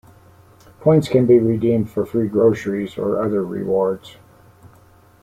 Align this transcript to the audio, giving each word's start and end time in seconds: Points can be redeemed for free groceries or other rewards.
Points 0.79 1.07
can 1.07 1.27
be 1.27 1.37
redeemed 1.37 1.91
for 1.91 2.07
free 2.07 2.27
groceries 2.27 2.97
or 2.97 3.21
other 3.23 3.45
rewards. 3.45 4.17